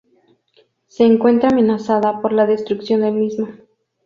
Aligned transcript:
Se 0.87 1.03
encuentra 1.05 1.49
amenazada 1.49 2.23
por 2.23 2.33
la 2.33 2.47
destrucción 2.47 3.01
del 3.01 3.13
mismo. 3.13 3.49